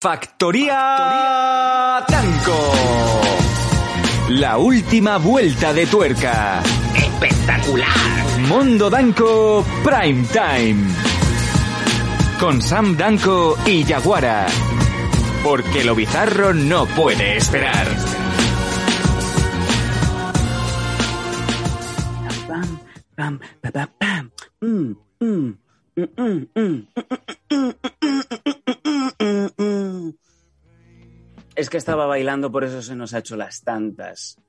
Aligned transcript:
Factoría 0.00 0.76
Danco. 2.08 2.72
La 4.28 4.56
última 4.56 5.16
vuelta 5.16 5.72
de 5.72 5.88
tuerca. 5.88 6.62
Espectacular. 6.94 7.88
Mundo 8.48 8.90
Danco 8.90 9.64
Prime 9.82 10.24
Time. 10.28 10.86
Con 12.38 12.62
Sam 12.62 12.96
Danco 12.96 13.58
y 13.66 13.82
Yaguara. 13.82 14.46
Porque 15.42 15.82
lo 15.82 15.96
bizarro 15.96 16.54
no 16.54 16.86
puede 16.86 17.36
esperar. 17.38 17.88
Es 31.58 31.70
que 31.70 31.76
estaba 31.76 32.06
bailando, 32.06 32.52
por 32.52 32.62
eso 32.62 32.82
se 32.82 32.94
nos 32.94 33.14
ha 33.14 33.18
hecho 33.18 33.34
las 33.34 33.62
tantas. 33.64 34.40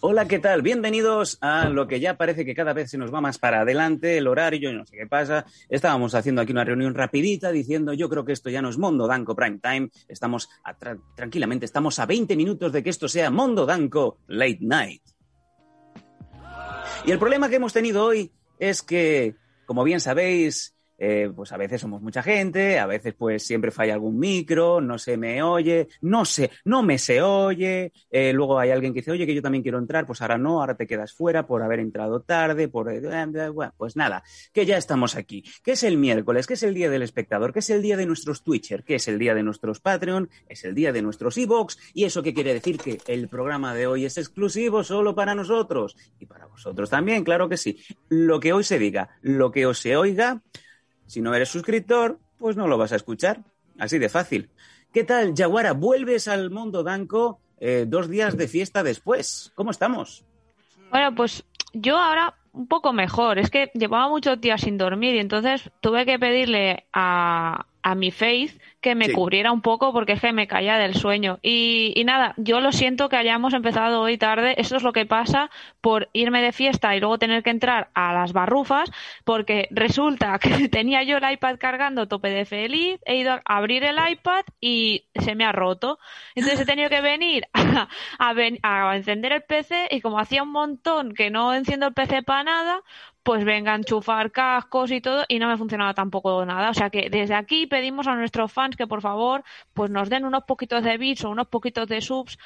Hola, 0.00 0.26
¿qué 0.26 0.40
tal? 0.40 0.62
Bienvenidos 0.62 1.38
a 1.40 1.68
lo 1.68 1.86
que 1.86 2.00
ya 2.00 2.16
parece 2.16 2.44
que 2.44 2.56
cada 2.56 2.72
vez 2.72 2.90
se 2.90 2.98
nos 2.98 3.14
va 3.14 3.20
más 3.20 3.38
para 3.38 3.60
adelante, 3.60 4.18
el 4.18 4.26
horario, 4.26 4.72
y 4.72 4.74
no 4.74 4.84
sé 4.84 4.96
qué 4.96 5.06
pasa. 5.06 5.46
Estábamos 5.68 6.16
haciendo 6.16 6.42
aquí 6.42 6.50
una 6.50 6.64
reunión 6.64 6.92
rapidita 6.92 7.52
diciendo, 7.52 7.92
yo 7.92 8.08
creo 8.08 8.24
que 8.24 8.32
esto 8.32 8.50
ya 8.50 8.62
no 8.62 8.70
es 8.70 8.78
Mondo 8.78 9.06
Danco 9.06 9.36
Prime 9.36 9.60
Time, 9.62 9.90
estamos 10.08 10.48
tranquilamente, 11.14 11.66
estamos 11.66 12.00
a 12.00 12.06
20 12.06 12.34
minutos 12.34 12.72
de 12.72 12.82
que 12.82 12.90
esto 12.90 13.06
sea 13.06 13.30
Mondo 13.30 13.64
Danco 13.64 14.18
Late 14.26 14.58
Night. 14.62 15.02
Y 17.04 17.12
el 17.12 17.20
problema 17.20 17.48
que 17.48 17.56
hemos 17.56 17.72
tenido 17.72 18.04
hoy 18.04 18.32
es 18.58 18.82
que, 18.82 19.36
como 19.66 19.84
bien 19.84 20.00
sabéis, 20.00 20.75
eh, 20.98 21.30
pues 21.34 21.52
a 21.52 21.56
veces 21.56 21.80
somos 21.80 22.00
mucha 22.02 22.22
gente, 22.22 22.78
a 22.78 22.86
veces 22.86 23.14
pues 23.14 23.42
siempre 23.42 23.70
falla 23.70 23.94
algún 23.94 24.18
micro, 24.18 24.80
no 24.80 24.98
se 24.98 25.16
me 25.16 25.42
oye, 25.42 25.88
no 26.00 26.24
sé, 26.24 26.50
no 26.64 26.82
me 26.82 26.98
se 26.98 27.22
oye, 27.22 27.92
eh, 28.10 28.32
luego 28.32 28.58
hay 28.58 28.70
alguien 28.70 28.92
que 28.92 29.00
dice, 29.00 29.10
oye, 29.10 29.26
que 29.26 29.34
yo 29.34 29.42
también 29.42 29.62
quiero 29.62 29.78
entrar, 29.78 30.06
pues 30.06 30.22
ahora 30.22 30.38
no, 30.38 30.60
ahora 30.60 30.76
te 30.76 30.86
quedas 30.86 31.12
fuera 31.12 31.46
por 31.46 31.62
haber 31.62 31.80
entrado 31.80 32.20
tarde, 32.20 32.68
por... 32.68 32.90
eh, 32.90 33.02
pues 33.76 33.96
nada, 33.96 34.22
que 34.52 34.66
ya 34.66 34.76
estamos 34.76 35.16
aquí, 35.16 35.44
que 35.62 35.72
es 35.72 35.82
el 35.82 35.96
miércoles, 35.96 36.46
que 36.46 36.54
es 36.54 36.62
el 36.62 36.74
día 36.74 36.90
del 36.90 37.02
espectador, 37.02 37.52
que 37.52 37.60
es 37.60 37.70
el 37.70 37.82
día 37.82 37.96
de 37.96 38.06
nuestros 38.06 38.42
Twitcher, 38.42 38.84
que 38.84 38.96
es 38.96 39.08
el 39.08 39.18
día 39.18 39.34
de 39.34 39.42
nuestros 39.42 39.80
Patreon, 39.80 40.30
es 40.48 40.64
el 40.64 40.74
día 40.74 40.92
de 40.92 41.02
nuestros 41.02 41.36
Evox, 41.36 41.78
y 41.94 42.04
eso 42.04 42.22
qué 42.22 42.34
quiere 42.34 42.54
decir 42.54 42.78
que 42.78 42.98
el 43.06 43.28
programa 43.28 43.74
de 43.74 43.86
hoy 43.86 44.04
es 44.04 44.18
exclusivo 44.18 44.84
solo 44.84 45.14
para 45.14 45.34
nosotros, 45.34 45.96
y 46.18 46.26
para 46.26 46.46
vosotros 46.46 46.90
también, 46.90 47.24
claro 47.24 47.48
que 47.48 47.56
sí. 47.56 47.78
Lo 48.08 48.40
que 48.40 48.52
hoy 48.52 48.64
se 48.64 48.78
diga, 48.78 49.10
lo 49.20 49.50
que 49.50 49.66
os 49.66 49.78
se 49.78 49.96
oiga, 49.96 50.42
si 51.06 51.20
no 51.20 51.34
eres 51.34 51.48
suscriptor, 51.48 52.18
pues 52.38 52.56
no 52.56 52.66
lo 52.66 52.78
vas 52.78 52.92
a 52.92 52.96
escuchar. 52.96 53.42
Así 53.78 53.98
de 53.98 54.08
fácil. 54.08 54.50
¿Qué 54.92 55.04
tal, 55.04 55.34
Yaguara? 55.34 55.72
¿Vuelves 55.72 56.28
al 56.28 56.50
mundo 56.50 56.82
Danco 56.82 57.40
eh, 57.58 57.84
dos 57.86 58.08
días 58.08 58.36
de 58.36 58.48
fiesta 58.48 58.82
después? 58.82 59.52
¿Cómo 59.54 59.70
estamos? 59.70 60.24
Bueno, 60.90 61.14
pues 61.14 61.44
yo 61.72 61.98
ahora 61.98 62.34
un 62.56 62.66
poco 62.66 62.92
mejor. 62.92 63.38
Es 63.38 63.50
que 63.50 63.70
llevaba 63.74 64.08
muchos 64.08 64.40
días 64.40 64.62
sin 64.62 64.78
dormir 64.78 65.14
y 65.14 65.18
entonces 65.18 65.70
tuve 65.80 66.06
que 66.06 66.18
pedirle 66.18 66.86
a, 66.92 67.66
a 67.88 67.94
mi 67.94 68.10
Faith 68.10 68.60
que 68.80 68.94
me 68.96 69.06
Sí. 69.06 69.12
cubriera 69.12 69.52
un 69.52 69.62
poco 69.62 69.92
porque 69.92 70.12
es 70.14 70.20
que 70.20 70.32
me 70.32 70.48
caía 70.48 70.76
del 70.78 70.94
sueño. 70.94 71.38
Y, 71.42 71.92
y 71.96 72.04
nada, 72.04 72.34
yo 72.36 72.60
lo 72.60 72.72
siento 72.72 73.08
que 73.08 73.16
hayamos 73.16 73.54
empezado 73.54 74.00
hoy 74.00 74.18
tarde. 74.18 74.54
Esto 74.58 74.76
es 74.76 74.82
lo 74.82 74.92
que 74.92 75.06
pasa 75.06 75.50
por 75.80 76.08
irme 76.12 76.42
de 76.42 76.52
fiesta 76.52 76.94
y 76.96 77.00
luego 77.00 77.18
tener 77.18 77.42
que 77.42 77.50
entrar 77.50 77.90
a 77.94 78.12
las 78.12 78.32
barrufas 78.32 78.90
porque 79.24 79.68
resulta 79.70 80.38
que 80.40 80.68
tenía 80.68 81.02
yo 81.04 81.16
el 81.18 81.30
iPad 81.32 81.58
cargando 81.58 82.08
tope 82.08 82.30
de 82.30 82.44
feliz, 82.44 82.98
he 83.06 83.16
ido 83.16 83.32
a 83.34 83.42
abrir 83.44 83.84
el 83.84 83.96
iPad 84.10 84.44
y 84.60 85.08
se 85.14 85.34
me 85.34 85.44
ha 85.44 85.52
roto. 85.52 85.98
Entonces 86.34 86.60
he 86.60 86.66
tenido 86.66 86.88
que 86.90 87.00
venir 87.00 87.44
a, 87.54 87.88
a 88.18 88.32
ven- 88.32 88.58
a 88.62 88.96
encender 88.96 89.32
el 89.32 89.42
PC 89.42 89.88
y 89.90 90.00
como 90.00 90.18
hacía 90.18 90.42
un 90.42 90.52
montón 90.52 91.14
que 91.14 91.30
no 91.30 91.54
enciendo 91.54 91.86
el 91.86 91.94
PC 91.94 92.22
para 92.22 92.44
nada, 92.44 92.80
pues 93.26 93.44
venga 93.44 93.72
a 93.72 93.74
enchufar 93.74 94.30
cascos 94.30 94.92
y 94.92 95.00
todo 95.00 95.24
y 95.26 95.40
no 95.40 95.48
me 95.48 95.58
funcionaba 95.58 95.94
tampoco 95.94 96.46
nada. 96.46 96.70
O 96.70 96.74
sea 96.74 96.90
que 96.90 97.10
desde 97.10 97.34
aquí 97.34 97.66
pedimos 97.66 98.06
a 98.06 98.14
nuestros 98.14 98.52
fans 98.52 98.76
que 98.76 98.86
por 98.86 99.02
favor 99.02 99.42
pues 99.74 99.90
nos 99.90 100.08
den 100.08 100.24
unos 100.24 100.44
poquitos 100.44 100.84
de 100.84 100.96
bits 100.96 101.24
o 101.24 101.30
unos 101.30 101.48
poquitos 101.48 101.88
de 101.88 102.00
subs 102.00 102.38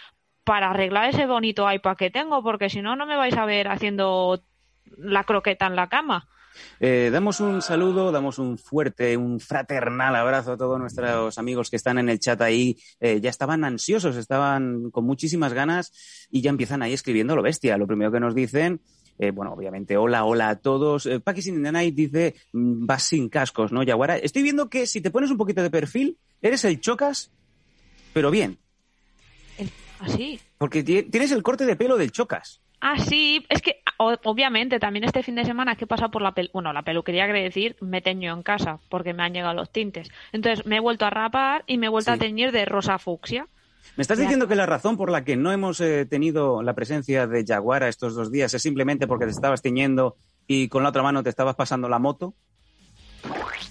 para 0.43 0.71
arreglar 0.71 1.11
ese 1.11 1.27
bonito 1.27 1.71
iPad 1.71 1.99
que 1.99 2.09
tengo 2.09 2.43
porque 2.43 2.71
si 2.71 2.81
no 2.81 2.97
no 2.97 3.05
me 3.05 3.19
vais 3.19 3.37
a 3.37 3.45
ver 3.45 3.69
haciendo 3.69 4.43
la 4.97 5.25
croqueta 5.25 5.67
en 5.67 5.77
la 5.77 5.91
cama. 5.91 6.27
Eh, 6.81 7.11
damos 7.13 7.41
un 7.41 7.61
saludo, 7.61 8.11
damos 8.11 8.39
un 8.39 8.57
fuerte, 8.57 9.19
un 9.19 9.39
fraternal 9.39 10.17
abrazo 10.17 10.53
a 10.53 10.57
todos 10.57 10.79
nuestros 10.79 11.37
amigos 11.37 11.69
que 11.69 11.77
están 11.77 11.99
en 11.99 12.09
el 12.09 12.21
chat 12.21 12.41
ahí. 12.41 12.79
Eh, 13.01 13.21
ya 13.21 13.29
estaban 13.29 13.65
ansiosos, 13.65 14.17
estaban 14.17 14.91
con 14.91 15.05
muchísimas 15.05 15.53
ganas 15.53 15.93
y 16.31 16.41
ya 16.41 16.49
empiezan 16.49 16.81
ahí 16.81 16.95
escribiendo 16.95 17.37
lo 17.37 17.43
bestia. 17.43 17.77
Lo 17.77 17.87
primero 17.87 18.11
que 18.11 18.21
nos 18.21 18.35
dicen, 18.35 18.81
eh, 19.23 19.31
bueno, 19.33 19.53
obviamente, 19.53 19.97
hola, 19.99 20.25
hola 20.25 20.49
a 20.49 20.57
todos. 20.57 21.05
Eh, 21.07 21.21
in 21.47 21.63
the 21.63 21.71
Night 21.73 21.95
dice, 21.95 22.35
mm, 22.53 22.87
vas 22.87 23.03
sin 23.03 23.29
cascos, 23.29 23.71
¿no, 23.71 23.83
Yaguara? 23.83 24.17
Estoy 24.17 24.43
viendo 24.43 24.71
que 24.71 24.87
si 24.87 25.01
te 25.03 25.11
pones 25.11 25.31
un 25.31 25.37
poquito 25.37 25.63
de 25.63 25.71
perfil, 25.71 26.17
eres 26.41 26.65
el 26.65 26.81
chocas, 26.81 27.31
pero 28.15 28.31
bien, 28.31 28.59
Así. 29.99 30.41
porque 30.59 30.83
ti- 30.83 31.03
tienes 31.03 31.33
el 31.33 31.43
corte 31.43 31.67
de 31.67 31.77
pelo 31.77 31.97
del 31.99 32.11
chocas. 32.13 32.63
Ah, 32.81 32.99
sí, 32.99 33.45
es 33.51 33.61
que 33.61 33.83
o- 33.99 34.17
obviamente 34.25 34.79
también 34.79 35.05
este 35.05 35.23
fin 35.23 35.35
de 35.35 35.45
semana 35.45 35.77
que 35.77 35.87
pasa 35.87 36.09
por 36.09 36.23
la 36.23 36.33
pel 36.33 36.49
bueno, 36.55 36.73
la 36.73 36.83
peluquería 36.83 37.25
quiere 37.27 37.43
decir 37.43 37.77
me 37.83 38.01
teño 38.01 38.33
en 38.33 38.43
casa 38.43 38.79
porque 38.89 39.13
me 39.13 39.23
han 39.23 39.35
llegado 39.35 39.53
los 39.53 39.71
tintes. 39.71 40.09
Entonces 40.33 40.65
me 40.65 40.77
he 40.77 40.81
vuelto 40.81 41.05
a 41.05 41.11
rapar 41.11 41.65
y 41.67 41.77
me 41.77 41.87
he 41.87 41.91
vuelto 41.91 42.11
Sí. 42.11 42.17
a 42.17 42.19
teñir 42.19 42.53
de 42.53 42.65
rosa 42.65 42.99
fucsia. 42.99 43.47
¿Me 43.97 44.03
estás 44.03 44.19
diciendo 44.19 44.49
que 44.49 44.55
la 44.55 44.67
razón 44.67 44.97
por 44.97 45.11
la 45.11 45.25
que 45.25 45.37
no 45.37 45.53
hemos 45.53 45.81
eh, 45.81 46.07
tenido 46.07 46.63
la 46.63 46.75
presencia 46.75 47.27
de 47.27 47.45
Jaguara 47.47 47.89
estos 47.89 48.15
dos 48.15 48.31
días 48.31 48.55
es 48.55 48.63
simplemente 48.63 49.07
porque 49.07 49.27
te 49.27 49.33
estabas 49.33 49.63
tiñendo 49.63 50.17
y 50.47 50.69
con 50.69 50.83
la 50.83 50.89
otra 50.89 51.03
mano 51.03 51.23
te 51.23 51.31
estabas 51.31 51.55
pasando 51.55 51.89
la 51.89 51.99
moto? 51.99 52.35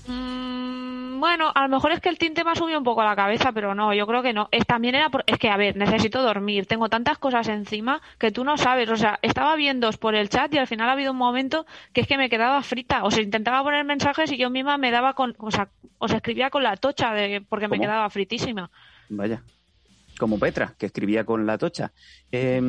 Mm, 0.07 1.19
bueno, 1.19 1.51
a 1.53 1.63
lo 1.63 1.69
mejor 1.69 1.91
es 1.91 1.99
que 1.99 2.09
el 2.09 2.17
tinte 2.17 2.43
me 2.43 2.51
ha 2.51 2.55
subido 2.55 2.77
un 2.77 2.83
poco 2.83 3.01
a 3.01 3.05
la 3.05 3.15
cabeza, 3.15 3.51
pero 3.51 3.75
no, 3.75 3.93
yo 3.93 4.07
creo 4.07 4.21
que 4.21 4.33
no. 4.33 4.47
Es, 4.51 4.65
también 4.65 4.95
era 4.95 5.09
por, 5.09 5.23
es 5.27 5.37
que, 5.37 5.49
a 5.49 5.57
ver, 5.57 5.75
necesito 5.75 6.21
dormir. 6.21 6.65
Tengo 6.67 6.87
tantas 6.87 7.17
cosas 7.17 7.47
encima 7.47 8.01
que 8.17 8.31
tú 8.31 8.43
no 8.43 8.57
sabes. 8.57 8.89
O 8.89 8.95
sea, 8.95 9.19
estaba 9.21 9.55
viendo 9.55 9.91
por 9.93 10.15
el 10.15 10.29
chat 10.29 10.53
y 10.53 10.57
al 10.57 10.67
final 10.67 10.89
ha 10.89 10.93
habido 10.93 11.11
un 11.11 11.17
momento 11.17 11.65
que 11.91 12.01
es 12.01 12.07
que 12.07 12.17
me 12.17 12.29
quedaba 12.29 12.61
frita. 12.61 13.03
O 13.03 13.11
sea, 13.11 13.23
intentaba 13.23 13.63
poner 13.63 13.83
mensajes 13.83 14.31
y 14.31 14.37
yo 14.37 14.49
misma 14.49 14.77
me 14.77 14.91
daba 14.91 15.13
con, 15.13 15.35
o 15.39 15.51
sea, 15.51 15.69
o 15.97 16.07
sea, 16.07 16.17
escribía 16.17 16.49
con 16.49 16.63
la 16.63 16.77
tocha 16.77 17.13
de, 17.13 17.41
porque 17.47 17.67
me 17.67 17.79
quedaba 17.79 18.09
fritísima. 18.09 18.71
Vaya. 19.09 19.43
Como 20.19 20.37
Petra, 20.37 20.75
que 20.77 20.85
escribía 20.85 21.23
con 21.25 21.47
la 21.47 21.57
tocha. 21.57 21.91
Eh, 22.31 22.61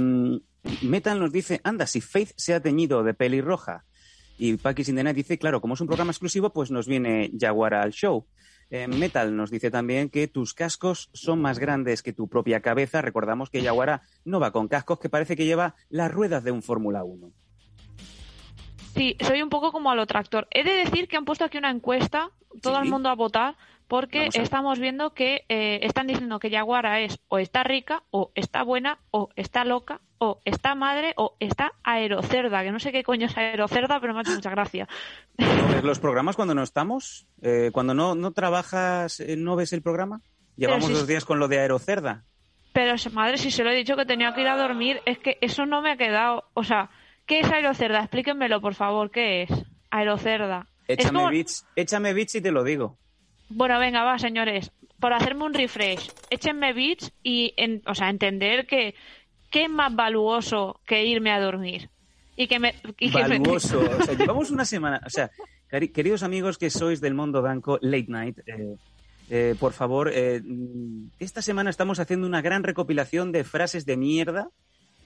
Metal 0.82 1.18
nos 1.18 1.32
dice, 1.32 1.60
anda, 1.64 1.86
si 1.86 2.00
Faith 2.00 2.30
se 2.36 2.54
ha 2.54 2.60
teñido 2.60 3.02
de 3.02 3.12
pelirroja. 3.12 3.84
Y 4.38 4.56
Paki 4.56 4.84
Sindenay 4.84 5.12
dice, 5.12 5.36
claro, 5.38 5.60
como 5.60 5.74
es 5.74 5.80
un 5.82 5.86
programa 5.88 6.12
exclusivo, 6.12 6.50
pues 6.52 6.70
nos 6.70 6.86
viene 6.86 7.30
Jaguara 7.38 7.82
al 7.82 7.90
show. 7.92 8.24
Eh, 8.70 8.86
Metal 8.86 9.34
nos 9.36 9.50
dice 9.50 9.70
también 9.70 10.08
que 10.10 10.28
tus 10.28 10.54
cascos 10.54 11.10
son 11.12 11.42
más 11.42 11.58
grandes 11.58 12.02
que 12.02 12.12
tu 12.12 12.28
propia 12.28 12.60
cabeza. 12.60 13.02
Recordamos 13.02 13.50
que 13.50 13.62
Jaguara 13.62 14.02
no 14.24 14.38
va 14.38 14.52
con 14.52 14.68
cascos, 14.68 15.00
que 15.00 15.08
parece 15.10 15.34
que 15.36 15.44
lleva 15.44 15.74
las 15.88 16.10
ruedas 16.12 16.44
de 16.44 16.52
un 16.52 16.62
Fórmula 16.62 17.02
1. 17.02 17.32
Sí, 18.94 19.16
soy 19.20 19.42
un 19.42 19.50
poco 19.50 19.72
como 19.72 19.90
a 19.90 19.94
lo 19.94 20.06
tractor. 20.06 20.46
He 20.50 20.62
de 20.64 20.72
decir 20.84 21.08
que 21.08 21.16
han 21.16 21.24
puesto 21.24 21.44
aquí 21.44 21.58
una 21.58 21.70
encuesta, 21.70 22.30
todo 22.62 22.76
Sí. 22.76 22.82
el 22.84 22.90
mundo 22.90 23.08
a 23.08 23.14
votar, 23.14 23.56
porque 23.90 24.28
estamos 24.34 24.78
viendo 24.78 25.12
que 25.14 25.44
eh, 25.48 25.80
están 25.82 26.06
diciendo 26.06 26.38
que 26.38 26.48
Yaguara 26.48 27.00
es 27.00 27.18
o 27.28 27.38
está 27.38 27.64
rica, 27.64 28.04
o 28.10 28.30
está 28.36 28.62
buena, 28.62 29.00
o 29.10 29.28
está 29.34 29.64
loca, 29.64 30.00
o 30.18 30.40
está 30.44 30.74
madre, 30.76 31.12
o 31.16 31.36
está 31.40 31.72
aerocerda, 31.82 32.62
que 32.62 32.70
no 32.70 32.78
sé 32.78 32.92
qué 32.92 33.02
coño 33.02 33.26
es 33.26 33.36
aerocerda, 33.36 34.00
pero 34.00 34.14
me 34.14 34.20
ha 34.20 34.22
hecho 34.22 34.32
mucha 34.36 34.50
gracia. 34.50 34.88
¿No 35.36 35.68
ves 35.68 35.82
los 35.84 35.98
programas 35.98 36.36
cuando 36.36 36.54
no 36.54 36.62
estamos? 36.62 37.26
Eh, 37.42 37.70
cuando 37.72 37.92
no, 37.92 38.14
no 38.14 38.30
trabajas, 38.30 39.18
eh, 39.20 39.36
¿no 39.36 39.56
ves 39.56 39.72
el 39.72 39.82
programa? 39.82 40.20
Llevamos 40.56 40.86
si- 40.86 40.92
dos 40.94 41.06
días 41.08 41.24
con 41.24 41.38
lo 41.40 41.48
de 41.48 41.58
aerocerda. 41.58 42.24
Pero 42.72 42.94
madre, 43.12 43.36
si 43.38 43.50
se 43.50 43.64
lo 43.64 43.70
he 43.70 43.74
dicho 43.74 43.96
que 43.96 44.06
tenía 44.06 44.32
que 44.32 44.42
ir 44.42 44.46
a 44.48 44.56
dormir, 44.56 45.00
es 45.04 45.18
que 45.18 45.36
eso 45.40 45.66
no 45.66 45.82
me 45.82 45.90
ha 45.90 45.96
quedado. 45.96 46.44
O 46.54 46.62
sea, 46.62 46.90
¿qué 47.26 47.40
es 47.40 47.50
aerocerda? 47.50 47.98
Explíquenmelo, 47.98 48.60
por 48.60 48.74
favor, 48.76 49.10
¿qué 49.10 49.42
es? 49.42 49.50
Aerocerda. 49.90 50.68
Es 50.86 50.98
Échame 51.00 51.18
como- 51.18 51.30
bits, 51.30 51.66
échame 51.74 52.12
bits 52.14 52.36
y 52.36 52.40
te 52.40 52.52
lo 52.52 52.62
digo. 52.62 52.96
Bueno, 53.50 53.78
venga, 53.78 54.04
va, 54.04 54.18
señores. 54.18 54.72
por 54.98 55.12
hacerme 55.12 55.44
un 55.44 55.54
refresh. 55.54 56.10
Échenme 56.30 56.72
bits 56.72 57.12
y, 57.22 57.54
o 57.86 57.94
sea, 57.94 58.10
entender 58.10 58.66
que 58.66 58.94
qué 59.50 59.64
es 59.64 59.70
más 59.70 59.94
valuoso 59.94 60.80
que 60.86 61.04
irme 61.04 61.32
a 61.32 61.40
dormir. 61.40 61.90
Y 62.36 62.46
que 62.46 62.58
me... 62.58 62.74
valuoso. 63.12 63.80
o 64.00 64.02
sea, 64.02 64.14
llevamos 64.14 64.50
una 64.50 64.64
semana... 64.64 65.00
O 65.04 65.10
sea, 65.10 65.30
queridos 65.92 66.22
amigos 66.22 66.58
que 66.58 66.70
sois 66.70 67.00
del 67.00 67.14
mundo 67.14 67.42
banco 67.42 67.78
late 67.82 68.06
night, 68.08 68.38
eh, 68.46 68.76
eh, 69.28 69.54
por 69.58 69.72
favor, 69.72 70.10
eh, 70.12 70.42
esta 71.18 71.42
semana 71.42 71.70
estamos 71.70 72.00
haciendo 72.00 72.26
una 72.26 72.42
gran 72.42 72.64
recopilación 72.64 73.30
de 73.30 73.44
frases 73.44 73.86
de 73.86 73.96
mierda. 73.96 74.50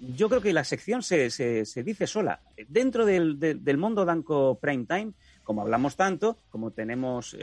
Yo 0.00 0.28
creo 0.28 0.40
que 0.40 0.52
la 0.52 0.64
sección 0.64 1.02
se, 1.02 1.30
se, 1.30 1.82
dice 1.82 2.06
sola. 2.06 2.40
Dentro 2.68 3.04
del, 3.04 3.38
del, 3.38 3.78
mundo 3.78 4.04
banco 4.04 4.58
prime 4.60 4.86
time, 4.86 5.12
como 5.44 5.62
hablamos 5.62 5.96
tanto, 5.96 6.38
como 6.50 6.72
tenemos, 6.72 7.36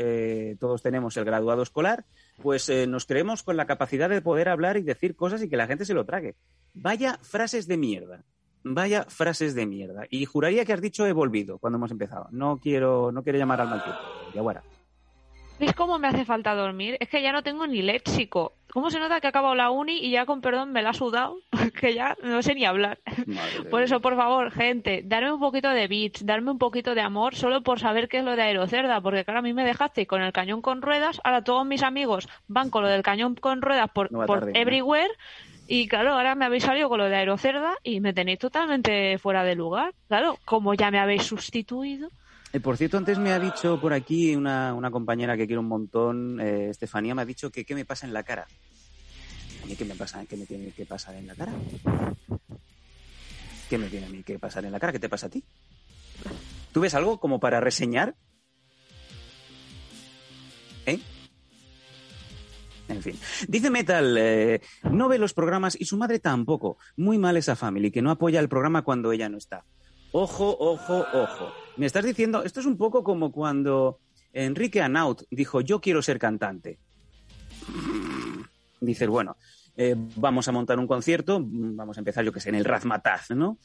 todos 0.60 0.82
tenemos 0.82 1.16
el 1.18 1.26
graduado 1.26 1.62
escolar, 1.62 2.06
pues 2.42 2.70
nos 2.88 3.06
creemos 3.06 3.44
con 3.44 3.56
la 3.56 3.66
capacidad 3.66 4.10
de 4.10 4.22
poder 4.22 4.50
hablar 4.50 4.78
y 4.78 4.82
decir 4.82 5.16
cosas 5.16 5.42
y 5.42 5.50
que 5.50 5.58
la 5.58 5.68
gente 5.68 5.86
se 5.86 5.94
lo 5.94 6.06
trague. 6.06 6.36
Vaya 6.74 7.18
frases 7.22 7.68
de 7.68 7.78
mierda. 7.78 8.24
Vaya 8.64 9.06
frases 9.06 9.56
de 9.56 9.66
mierda. 9.66 10.04
Y 10.10 10.26
juraría 10.26 10.66
que 10.66 10.74
has 10.74 10.82
dicho 10.82 11.08
he 11.08 11.14
volvido 11.14 11.58
cuando 11.58 11.78
hemos 11.78 11.92
empezado. 11.92 12.28
No 12.32 12.58
quiero, 12.58 13.12
no 13.12 13.24
quiero 13.24 13.40
llamar 13.40 13.62
al 13.62 13.70
mal 13.70 13.84
tiempo. 13.84 14.02
Y 14.34 14.38
ahora. 14.38 14.64
¿Ves 15.62 15.76
cómo 15.76 16.00
me 16.00 16.08
hace 16.08 16.26
falta 16.26 16.56
dormir? 16.56 16.98
Es 17.00 17.08
que 17.08 17.22
ya 17.22 17.32
no 17.32 17.44
tengo 17.44 17.68
ni 17.68 17.84
léxico. 17.84 18.54
¿Cómo 18.72 18.90
se 18.90 18.98
nota 18.98 19.22
que 19.22 19.28
he 19.28 19.30
acabado 19.30 19.54
la 19.54 19.70
uni 19.70 20.00
y 20.00 20.10
ya 20.10 20.26
con 20.26 20.42
perdón 20.42 20.72
me 20.72 20.82
la 20.82 20.90
ha 20.90 20.94
sudado? 20.94 21.38
que 21.80 21.94
ya 21.94 22.18
no 22.24 22.42
sé 22.42 22.56
ni 22.56 22.66
hablar. 22.66 22.98
por 23.70 23.84
eso, 23.84 24.02
por 24.02 24.16
favor, 24.16 24.50
gente, 24.50 25.04
darme 25.06 25.32
un 25.32 25.40
poquito 25.40 25.70
de 25.70 25.88
beats, 25.88 26.26
darme 26.26 26.50
un 26.50 26.58
poquito 26.58 26.96
de 26.96 27.02
amor 27.02 27.36
solo 27.36 27.62
por 27.62 27.80
saber 27.80 28.10
qué 28.10 28.18
es 28.18 28.24
lo 28.24 28.36
de 28.36 28.42
aerocerda, 28.42 29.02
porque 29.02 29.24
claro, 29.24 29.42
a 29.42 29.44
mí 29.44 29.54
me 29.54 29.64
dejaste 29.64 30.08
con 30.08 30.24
el 30.24 30.34
cañón 30.34 30.64
con 30.64 30.82
ruedas, 30.82 31.22
ahora 31.24 31.44
todos 31.44 31.64
mis 31.64 31.84
amigos 31.84 32.28
van 32.48 32.72
con 32.72 32.82
lo 32.82 32.90
del 32.90 33.04
cañón 33.04 33.36
con 33.36 33.62
ruedas 33.62 33.92
por, 33.94 34.10
por 34.10 34.50
everywhere. 34.56 35.12
Y 35.68 35.88
claro, 35.88 36.14
ahora 36.14 36.34
me 36.34 36.46
habéis 36.46 36.64
salido 36.64 36.90
con 36.90 36.98
lo 36.98 37.06
de 37.06 37.18
Aerocerda 37.18 37.76
y 37.84 38.00
me 38.00 38.14
tenéis 38.14 38.40
totalmente 38.40 39.20
fuera 39.20 39.44
de 39.44 39.54
lugar. 39.54 39.94
Claro, 40.08 40.40
como 40.44 40.74
ya 40.74 40.90
me 40.90 40.98
habéis 40.98 41.22
sustituido. 41.22 42.10
Eh, 42.54 42.60
por 42.60 42.76
cierto, 42.76 42.98
antes 42.98 43.18
me 43.18 43.32
ha 43.32 43.40
dicho 43.40 43.80
por 43.80 43.94
aquí 43.94 44.36
una, 44.36 44.90
compañera 44.92 45.38
que 45.38 45.48
quiero 45.48 45.62
un 45.62 45.70
montón, 45.70 46.40
eh, 46.42 46.70
Estefanía, 46.70 47.16
me 47.16 47.22
ha 47.22 47.26
dicho 47.26 47.50
que 47.50 47.64
qué 47.64 47.76
me 47.76 47.86
pasa 47.86 48.06
en 48.06 48.14
la 48.14 48.24
cara. 48.24 48.46
¿A 49.64 49.66
mí 49.66 49.76
qué 49.76 49.86
me 49.86 49.96
pasa? 49.96 50.26
¿Qué 50.26 50.36
me 50.36 50.46
tiene 50.46 50.72
que 50.72 50.86
pasar 50.86 51.16
en 51.16 51.28
la 51.28 51.36
cara? 51.36 51.54
¿Qué 53.70 53.78
me 53.78 53.88
tiene 53.88 54.08
a 54.08 54.10
mí 54.10 54.24
que 54.24 54.38
pasar 54.38 54.66
en 54.66 54.72
la 54.74 54.80
cara? 54.80 54.92
¿Qué 54.92 55.00
te 55.00 55.08
pasa 55.08 55.28
a 55.28 55.30
ti? 55.30 55.44
¿Tú 56.74 56.82
ves 56.82 56.94
algo 56.94 57.20
como 57.20 57.40
para 57.40 57.62
reseñar? 57.62 58.16
¿Eh? 60.86 61.00
En 62.90 63.02
fin. 63.02 63.18
Dice 63.48 63.70
Metal, 63.70 64.18
eh, 64.18 64.62
no 64.84 65.08
ve 65.08 65.18
los 65.18 65.34
programas 65.34 65.80
y 65.80 65.86
su 65.86 65.96
madre 65.96 66.20
tampoco. 66.20 66.78
Muy 66.98 67.18
mal 67.18 67.38
esa 67.38 67.56
family, 67.56 67.92
que 67.92 68.02
no 68.02 68.12
apoya 68.12 68.42
el 68.42 68.50
programa 68.50 68.82
cuando 68.82 69.14
ella 69.14 69.30
no 69.30 69.38
está. 69.38 69.64
Ojo, 70.12 70.58
ojo, 70.60 71.06
ojo. 71.14 71.54
Me 71.78 71.86
estás 71.86 72.04
diciendo, 72.04 72.44
esto 72.44 72.60
es 72.60 72.66
un 72.66 72.78
poco 72.78 73.04
como 73.04 73.32
cuando 73.32 74.00
Enrique 74.34 74.82
Anaut 74.82 75.24
dijo, 75.32 75.62
yo 75.62 75.80
quiero 75.80 76.02
ser 76.02 76.20
cantante. 76.20 76.78
Dices, 78.82 79.08
bueno, 79.08 79.38
eh, 79.78 79.96
vamos 80.16 80.48
a 80.48 80.52
montar 80.52 80.80
un 80.80 80.88
concierto, 80.88 81.40
vamos 81.42 81.98
a 81.98 82.02
empezar, 82.02 82.26
yo 82.26 82.34
que 82.34 82.40
sé, 82.40 82.50
en 82.50 82.56
el 82.56 82.66
Razmataz, 82.66 83.32
¿no? 83.32 83.58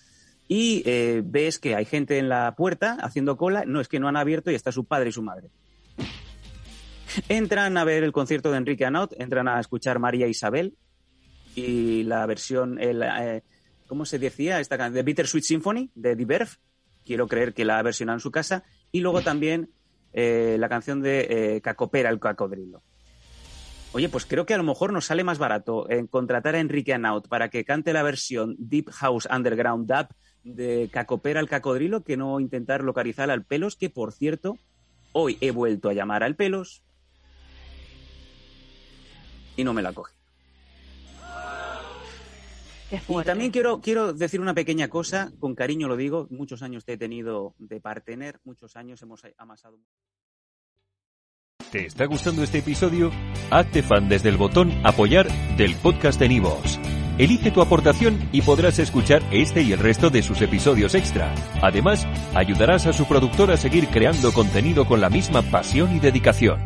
Y 0.47 0.83
eh, 0.87 1.23
ves 1.25 1.59
que 1.59 1.75
hay 1.75 1.85
gente 1.85 2.19
en 2.19 2.29
la 2.29 2.55
puerta 2.55 2.97
haciendo 3.01 3.37
cola, 3.37 3.65
no 3.67 3.81
es 3.81 3.89
que 3.89 3.99
no 3.99 4.07
han 4.07 4.17
abierto 4.17 4.53
y 4.53 4.55
está 4.55 4.71
su 4.71 4.85
padre 4.85 5.09
y 5.09 5.13
su 5.13 5.23
madre. 5.23 5.49
Entran 7.29 7.77
a 7.77 7.85
ver 7.85 8.05
el 8.05 8.13
concierto 8.13 8.53
de 8.53 8.59
Enrique 8.59 8.85
Anaut, 8.85 9.13
entran 9.19 9.49
a 9.49 9.59
escuchar 9.59 9.99
María 9.99 10.29
Isabel 10.29 10.75
y 11.57 12.05
la 12.05 12.25
versión, 12.27 12.79
el, 12.79 13.03
eh, 13.03 13.43
¿cómo 13.87 14.05
se 14.05 14.19
decía? 14.19 14.61
Esta 14.61 14.77
canción, 14.77 14.95
de 14.95 15.03
Bittersweet 15.03 15.45
Symphony 15.45 15.91
de 15.95 16.17
The 16.17 16.47
Quiero 17.05 17.29
creer 17.29 17.55
que 17.55 17.65
la 17.65 17.79
ha 17.79 17.83
versionado 17.83 18.17
en 18.17 18.21
su 18.21 18.31
casa. 18.31 18.65
Y 18.93 19.01
luego 19.01 19.23
también 19.23 19.71
eh, 20.13 20.57
la 20.59 20.69
canción 20.69 21.03
de 21.03 21.27
eh, 21.57 21.61
Cacopera, 21.61 22.11
el 22.11 22.19
cacodrilo. 22.19 22.83
Oye, 23.93 24.09
pues 24.09 24.27
creo 24.27 24.45
que 24.45 24.55
a 24.55 24.59
lo 24.59 24.65
mejor 24.65 24.93
nos 24.93 25.07
sale 25.07 25.25
más 25.25 25.39
barato 25.39 25.87
contratar 26.11 26.55
a 26.55 26.61
Enrique 26.61 26.93
Anaut 26.93 27.29
para 27.29 27.49
que 27.49 27.65
cante 27.65 27.93
la 27.93 28.03
versión 28.03 28.57
Deep 28.59 28.91
House 28.91 29.29
Underground 29.31 29.91
Dub 29.91 30.09
de 30.47 30.89
Cacopera 30.93 31.41
el 31.41 31.49
cacodrilo 31.49 32.03
que 32.05 32.17
no 32.17 32.39
intentar 32.41 32.83
localizar 32.83 33.31
al 33.31 33.45
Pelos, 33.45 33.77
que 33.77 33.91
por 33.91 34.13
cierto, 34.13 34.59
hoy 35.13 35.39
he 35.41 35.51
vuelto 35.51 35.89
a 35.89 35.93
llamar 35.93 36.23
al 36.23 36.37
Pelos 36.37 36.83
y 39.57 39.65
no 39.65 39.73
me 39.73 39.83
la 39.83 39.93
coge. 39.93 40.16
Y 42.91 43.25
también 43.25 43.51
quiero, 43.51 43.81
quiero 43.81 44.13
decir 44.13 44.41
una 44.41 44.55
pequeña 44.55 44.89
cosa, 44.89 45.33
con 45.41 45.55
cariño 45.55 45.89
lo 45.89 45.97
digo, 45.97 46.29
muchos 46.31 46.63
años 46.63 46.85
te 46.85 46.95
he 46.95 46.97
tenido 46.99 47.55
de 47.59 47.81
partener, 47.81 48.41
muchos 48.45 48.77
años 48.77 49.03
hemos 49.03 49.23
amasado. 49.39 49.79
¿Te 51.73 51.87
está 51.87 52.07
gustando 52.07 52.45
este 52.45 52.59
episodio? 52.59 53.11
Hazte 53.51 53.83
fan 53.83 54.09
desde 54.09 54.29
el 54.29 54.37
botón 54.37 54.73
apoyar 54.85 55.27
del 55.57 55.75
podcast 55.77 56.21
de 56.21 56.29
Nivos. 56.29 56.79
Elige 57.19 57.51
tu 57.51 57.61
aportación 57.61 58.29
y 58.31 58.43
podrás 58.43 58.79
escuchar 58.79 59.23
este 59.33 59.63
y 59.63 59.73
el 59.73 59.79
resto 59.79 60.11
de 60.11 60.23
sus 60.23 60.41
episodios 60.43 60.95
extra. 60.95 61.35
Además, 61.63 62.07
ayudarás 62.35 62.87
a 62.87 62.93
su 62.93 63.07
productor 63.07 63.51
a 63.51 63.57
seguir 63.57 63.89
creando 63.89 64.33
contenido 64.33 64.87
con 64.87 65.01
la 65.01 65.11
misma 65.11 65.43
pasión 65.43 65.97
y 65.97 65.99
dedicación. 65.99 66.66